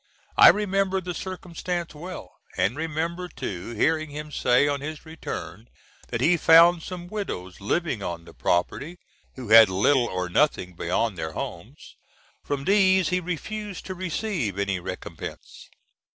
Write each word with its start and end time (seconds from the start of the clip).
I 0.35 0.47
remember 0.47 0.99
the 0.99 1.13
circumstance 1.13 1.93
well, 1.93 2.39
and 2.57 2.75
remember, 2.75 3.27
too, 3.27 3.75
hearing 3.75 4.09
him 4.09 4.31
say 4.31 4.67
on 4.67 4.81
his 4.81 5.05
return 5.05 5.67
that 6.07 6.21
he 6.21 6.37
found 6.37 6.81
some 6.81 7.05
widows 7.07 7.61
living 7.61 8.01
on 8.01 8.25
the 8.25 8.33
property, 8.33 8.97
who 9.35 9.49
had 9.49 9.69
little 9.69 10.07
or 10.07 10.27
nothing 10.27 10.73
beyond 10.73 11.19
their 11.19 11.33
homes. 11.33 11.95
From 12.43 12.63
these 12.65 13.09
he 13.09 13.19
refused 13.19 13.85
to 13.85 13.93
receive 13.93 14.57
any 14.57 14.79
recompense. 14.79 15.69